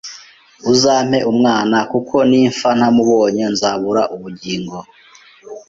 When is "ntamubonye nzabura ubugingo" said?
2.77-4.77